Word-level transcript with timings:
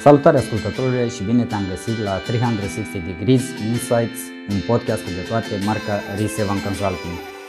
Salutare 0.00 0.38
ascultătorule 0.38 1.08
și 1.08 1.22
bine 1.22 1.44
te-am 1.44 1.66
găsit 1.68 1.98
la 1.98 2.16
360 2.16 3.02
Degrees 3.06 3.42
Insights, 3.68 4.20
un 4.50 4.60
podcast 4.66 5.04
de 5.04 5.26
toate 5.28 5.60
marca 5.64 6.00
Risevan 6.16 6.62
Consulting. 6.62 7.39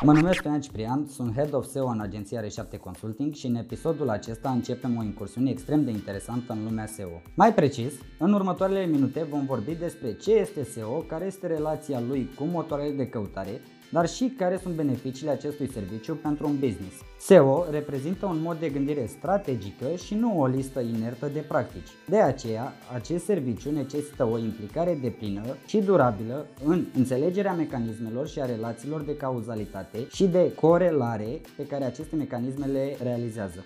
Mă 0.00 0.12
numesc 0.12 0.44
Ioan 0.44 0.60
Ciprian, 0.60 1.06
sunt 1.06 1.34
Head 1.34 1.54
of 1.54 1.66
SEO 1.66 1.86
în 1.86 2.00
agenția 2.00 2.42
R7 2.42 2.78
Consulting 2.80 3.34
și 3.34 3.46
în 3.46 3.54
episodul 3.54 4.08
acesta 4.08 4.50
începem 4.50 4.96
o 4.96 5.02
incursiune 5.02 5.50
extrem 5.50 5.84
de 5.84 5.90
interesantă 5.90 6.52
în 6.52 6.64
lumea 6.64 6.86
SEO. 6.86 7.22
Mai 7.34 7.54
precis, 7.54 7.92
în 8.18 8.32
următoarele 8.32 8.86
minute 8.86 9.26
vom 9.30 9.46
vorbi 9.46 9.74
despre 9.74 10.12
ce 10.12 10.32
este 10.32 10.64
SEO, 10.64 10.98
care 10.98 11.24
este 11.24 11.46
relația 11.46 12.00
lui 12.00 12.30
cu 12.36 12.44
motoarele 12.44 12.96
de 12.96 13.08
căutare 13.08 13.60
dar 13.90 14.08
și 14.08 14.34
care 14.38 14.58
sunt 14.62 14.74
beneficiile 14.74 15.30
acestui 15.30 15.70
serviciu 15.72 16.14
pentru 16.14 16.46
un 16.46 16.58
business. 16.58 16.94
SEO 17.18 17.66
reprezintă 17.70 18.26
un 18.26 18.40
mod 18.40 18.58
de 18.58 18.68
gândire 18.68 19.06
strategică 19.06 19.86
și 20.04 20.14
nu 20.14 20.40
o 20.40 20.46
listă 20.46 20.80
inertă 20.80 21.30
de 21.32 21.38
practici. 21.38 21.88
De 22.08 22.20
aceea, 22.20 22.72
acest 22.94 23.24
serviciu 23.24 23.70
necesită 23.70 24.24
o 24.24 24.38
implicare 24.38 24.98
deplină 25.02 25.42
și 25.66 25.78
durabilă 25.78 26.46
în 26.64 26.84
înțelegerea 26.94 27.52
mecanismelor 27.52 28.28
și 28.28 28.40
a 28.40 28.44
relațiilor 28.44 29.00
de 29.00 29.16
cauzalitate 29.16 29.85
și 30.08 30.26
de 30.26 30.54
corelare 30.54 31.40
pe 31.56 31.66
care 31.66 31.84
aceste 31.84 32.16
mecanisme 32.16 32.66
le 32.66 32.96
realizează. 33.02 33.64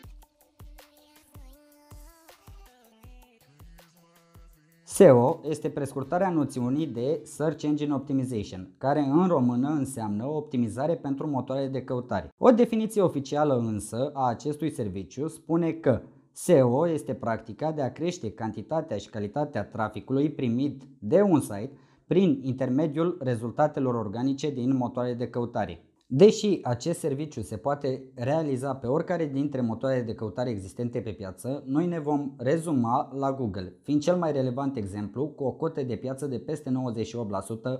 SEO 5.00 5.40
este 5.48 5.68
prescurtarea 5.68 6.30
noțiunii 6.30 6.86
de 6.86 7.20
Search 7.24 7.62
Engine 7.62 7.94
Optimization, 7.94 8.74
care 8.78 9.00
în 9.00 9.26
română 9.26 9.68
înseamnă 9.68 10.26
optimizare 10.26 10.94
pentru 10.94 11.26
motoare 11.26 11.66
de 11.66 11.82
căutare. 11.82 12.28
O 12.38 12.50
definiție 12.50 13.02
oficială 13.02 13.58
însă 13.58 14.10
a 14.14 14.28
acestui 14.28 14.70
serviciu 14.70 15.28
spune 15.28 15.72
că 15.72 16.02
SEO 16.32 16.88
este 16.88 17.14
practica 17.14 17.72
de 17.72 17.82
a 17.82 17.92
crește 17.92 18.30
cantitatea 18.30 18.96
și 18.96 19.08
calitatea 19.08 19.64
traficului 19.64 20.30
primit 20.30 20.82
de 20.98 21.22
un 21.22 21.40
site 21.40 21.72
prin 22.06 22.40
intermediul 22.42 23.18
rezultatelor 23.20 23.94
organice 23.94 24.50
din 24.50 24.76
motoare 24.76 25.14
de 25.14 25.28
căutare. 25.28 25.84
Deși 26.12 26.58
acest 26.62 26.98
serviciu 26.98 27.40
se 27.40 27.56
poate 27.56 28.02
realiza 28.14 28.74
pe 28.74 28.86
oricare 28.86 29.26
dintre 29.26 29.60
motoarele 29.60 30.02
de 30.02 30.14
căutare 30.14 30.50
existente 30.50 31.00
pe 31.00 31.10
piață, 31.10 31.62
noi 31.66 31.86
ne 31.86 31.98
vom 31.98 32.32
rezuma 32.36 33.12
la 33.14 33.32
Google, 33.32 33.74
fiind 33.82 34.00
cel 34.00 34.16
mai 34.16 34.32
relevant 34.32 34.76
exemplu 34.76 35.26
cu 35.26 35.44
o 35.44 35.50
cotă 35.50 35.82
de 35.82 35.96
piață 35.96 36.26
de 36.26 36.38
peste 36.38 36.70
98% 36.70 36.72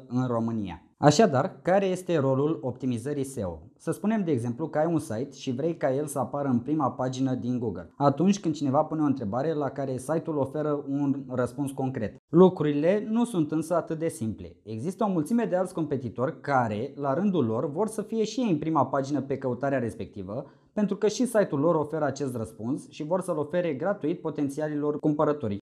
în 0.07 0.27
România. 0.27 0.90
Așadar, 1.03 1.59
care 1.63 1.87
este 1.87 2.19
rolul 2.19 2.59
optimizării 2.63 3.25
SEO? 3.25 3.63
Să 3.77 3.91
spunem 3.91 4.25
de 4.25 4.31
exemplu 4.31 4.69
că 4.69 4.79
ai 4.79 4.93
un 4.93 4.99
site 4.99 5.33
și 5.33 5.53
vrei 5.53 5.77
ca 5.77 5.95
el 5.95 6.07
să 6.07 6.19
apară 6.19 6.49
în 6.49 6.59
prima 6.59 6.91
pagină 6.91 7.35
din 7.35 7.59
Google. 7.59 7.91
Atunci 7.97 8.41
când 8.41 8.55
cineva 8.55 8.83
pune 8.83 9.03
o 9.03 9.05
întrebare 9.05 9.53
la 9.53 9.69
care 9.69 9.97
site-ul 9.97 10.37
oferă 10.37 10.85
un 10.89 11.25
răspuns 11.29 11.71
concret. 11.71 12.17
Lucrurile 12.29 13.07
nu 13.11 13.25
sunt 13.25 13.53
însă 13.53 13.75
atât 13.75 13.99
de 13.99 14.09
simple. 14.09 14.57
Există 14.63 15.05
o 15.05 15.09
mulțime 15.09 15.45
de 15.45 15.57
alți 15.57 15.75
competitori 15.75 16.41
care, 16.41 16.93
la 16.97 17.15
rândul 17.15 17.45
lor, 17.45 17.71
vor 17.71 17.89
să 17.89 18.03
fie 18.03 18.25
și 18.25 18.41
ei 18.41 18.51
în 18.51 18.59
prima 18.59 18.87
pagină 18.87 19.21
pe 19.21 19.39
căutarea 19.39 19.79
respectivă, 19.79 20.45
pentru 20.73 20.97
că 20.97 21.09
și 21.09 21.27
site-ul 21.27 21.61
lor 21.61 21.75
oferă 21.75 22.05
acest 22.05 22.37
răspuns 22.37 22.91
și 22.91 23.05
vor 23.05 23.21
să-l 23.21 23.39
ofere 23.39 23.73
gratuit 23.75 24.21
potențialilor 24.21 24.99
cumpărători. 24.99 25.60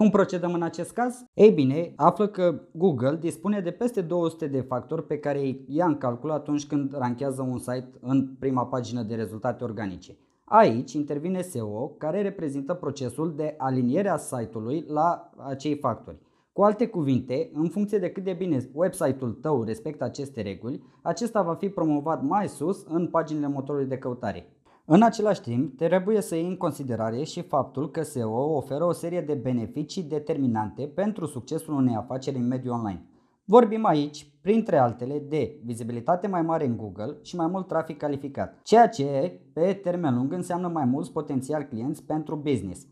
Cum 0.00 0.10
procedăm 0.10 0.54
în 0.54 0.62
acest 0.62 0.92
caz? 0.92 1.24
Ei 1.34 1.50
bine, 1.50 1.92
află 1.96 2.28
că 2.28 2.60
Google 2.72 3.16
dispune 3.16 3.60
de 3.60 3.70
peste 3.70 4.00
200 4.00 4.46
de 4.46 4.60
factori 4.60 5.06
pe 5.06 5.18
care 5.18 5.38
îi 5.38 5.64
ia 5.68 5.86
în 5.86 5.98
calcul 5.98 6.30
atunci 6.30 6.66
când 6.66 6.96
ranchează 6.96 7.42
un 7.42 7.58
site 7.58 7.90
în 8.00 8.36
prima 8.38 8.66
pagină 8.66 9.02
de 9.02 9.14
rezultate 9.14 9.64
organice. 9.64 10.16
Aici 10.44 10.92
intervine 10.92 11.40
SEO, 11.40 11.88
care 11.88 12.22
reprezintă 12.22 12.74
procesul 12.74 13.34
de 13.36 13.54
aliniere 13.58 14.08
a 14.08 14.16
site-ului 14.16 14.84
la 14.88 15.30
acei 15.36 15.76
factori. 15.76 16.18
Cu 16.52 16.62
alte 16.62 16.86
cuvinte, 16.86 17.50
în 17.52 17.68
funcție 17.68 17.98
de 17.98 18.10
cât 18.10 18.24
de 18.24 18.32
bine 18.32 18.70
website-ul 18.72 19.32
tău 19.32 19.62
respectă 19.62 20.04
aceste 20.04 20.42
reguli, 20.42 20.82
acesta 21.02 21.42
va 21.42 21.54
fi 21.54 21.68
promovat 21.68 22.22
mai 22.22 22.48
sus 22.48 22.84
în 22.88 23.06
paginile 23.06 23.48
motorului 23.48 23.88
de 23.88 23.98
căutare. 23.98 24.46
În 24.92 25.02
același 25.02 25.40
timp, 25.40 25.76
trebuie 25.76 26.20
să 26.20 26.34
iei 26.34 26.46
în 26.46 26.56
considerare 26.56 27.22
și 27.22 27.42
faptul 27.42 27.90
că 27.90 28.02
SEO 28.02 28.56
oferă 28.56 28.84
o 28.84 28.92
serie 28.92 29.20
de 29.20 29.34
beneficii 29.34 30.02
determinante 30.02 30.82
pentru 30.82 31.26
succesul 31.26 31.74
unei 31.74 31.94
afaceri 31.94 32.36
în 32.36 32.46
mediul 32.46 32.74
online. 32.74 33.04
Vorbim 33.44 33.84
aici, 33.84 34.26
printre 34.40 34.78
altele, 34.78 35.22
de 35.28 35.60
vizibilitate 35.64 36.26
mai 36.26 36.42
mare 36.42 36.66
în 36.66 36.76
Google 36.76 37.16
și 37.22 37.36
mai 37.36 37.46
mult 37.46 37.66
trafic 37.66 37.96
calificat, 37.96 38.60
ceea 38.62 38.88
ce, 38.88 39.40
pe 39.52 39.72
termen 39.72 40.14
lung, 40.14 40.32
înseamnă 40.32 40.68
mai 40.68 40.84
mulți 40.84 41.12
potențial 41.12 41.62
clienți 41.62 42.02
pentru 42.02 42.36
business. 42.36 42.86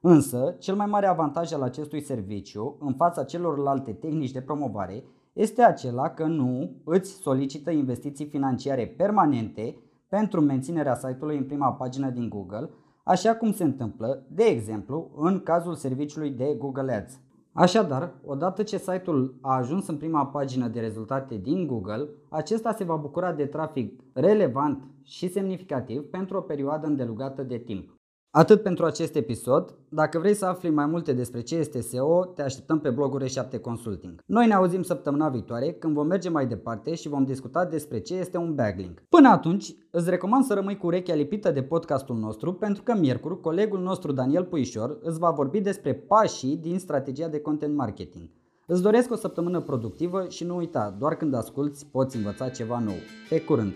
Însă, 0.00 0.56
cel 0.58 0.74
mai 0.74 0.86
mare 0.86 1.06
avantaj 1.06 1.52
al 1.52 1.62
acestui 1.62 2.00
serviciu, 2.00 2.76
în 2.80 2.92
fața 2.92 3.24
celorlalte 3.24 3.92
tehnici 3.92 4.32
de 4.32 4.40
promovare, 4.40 5.04
este 5.32 5.62
acela 5.62 6.10
că 6.10 6.24
nu 6.24 6.70
îți 6.84 7.10
solicită 7.12 7.70
investiții 7.70 8.26
financiare 8.26 8.86
permanente 8.86 9.76
pentru 10.14 10.40
menținerea 10.40 10.94
site-ului 10.94 11.36
în 11.36 11.44
prima 11.44 11.72
pagină 11.72 12.10
din 12.10 12.28
Google, 12.28 12.70
așa 13.04 13.34
cum 13.34 13.52
se 13.52 13.64
întâmplă, 13.64 14.26
de 14.28 14.44
exemplu, 14.44 15.10
în 15.16 15.40
cazul 15.40 15.74
serviciului 15.74 16.30
de 16.30 16.54
Google 16.58 16.92
Ads. 16.92 17.20
Așadar, 17.52 18.14
odată 18.24 18.62
ce 18.62 18.78
site-ul 18.78 19.38
a 19.40 19.54
ajuns 19.56 19.86
în 19.86 19.96
prima 19.96 20.26
pagină 20.26 20.68
de 20.68 20.80
rezultate 20.80 21.36
din 21.36 21.66
Google, 21.66 22.08
acesta 22.28 22.72
se 22.72 22.84
va 22.84 22.96
bucura 22.96 23.32
de 23.32 23.46
trafic 23.46 24.00
relevant 24.12 24.84
și 25.02 25.28
semnificativ 25.28 26.02
pentru 26.02 26.36
o 26.36 26.40
perioadă 26.40 26.86
îndelugată 26.86 27.42
de 27.42 27.58
timp. 27.58 27.94
Atât 28.36 28.62
pentru 28.62 28.84
acest 28.84 29.14
episod. 29.14 29.74
Dacă 29.88 30.18
vrei 30.18 30.34
să 30.34 30.46
afli 30.46 30.70
mai 30.70 30.86
multe 30.86 31.12
despre 31.12 31.40
ce 31.40 31.56
este 31.56 31.80
SEO, 31.80 32.24
te 32.24 32.42
așteptăm 32.42 32.80
pe 32.80 32.90
blogul 32.90 33.22
R7 33.22 33.60
Consulting. 33.60 34.22
Noi 34.26 34.46
ne 34.46 34.54
auzim 34.54 34.82
săptămâna 34.82 35.28
viitoare 35.28 35.72
când 35.72 35.94
vom 35.94 36.06
merge 36.06 36.28
mai 36.28 36.46
departe 36.46 36.94
și 36.94 37.08
vom 37.08 37.24
discuta 37.24 37.64
despre 37.64 38.00
ce 38.00 38.14
este 38.14 38.36
un 38.36 38.54
backlink. 38.54 39.02
Până 39.08 39.28
atunci, 39.28 39.74
îți 39.90 40.10
recomand 40.10 40.44
să 40.44 40.54
rămâi 40.54 40.76
cu 40.76 40.86
urechea 40.86 41.14
lipită 41.14 41.50
de 41.50 41.62
podcastul 41.62 42.16
nostru 42.16 42.52
pentru 42.52 42.82
că 42.82 42.94
miercuri 42.94 43.40
colegul 43.40 43.80
nostru 43.80 44.12
Daniel 44.12 44.44
Puișor 44.44 44.98
îți 45.02 45.18
va 45.18 45.30
vorbi 45.30 45.60
despre 45.60 45.94
pașii 45.94 46.56
din 46.56 46.78
strategia 46.78 47.28
de 47.28 47.40
content 47.40 47.76
marketing. 47.76 48.28
Îți 48.66 48.82
doresc 48.82 49.10
o 49.10 49.16
săptămână 49.16 49.60
productivă 49.60 50.26
și 50.28 50.44
nu 50.44 50.56
uita, 50.56 50.96
doar 50.98 51.14
când 51.14 51.34
asculti 51.34 51.84
poți 51.90 52.16
învăța 52.16 52.48
ceva 52.48 52.78
nou. 52.78 52.96
Pe 53.28 53.40
curând! 53.40 53.72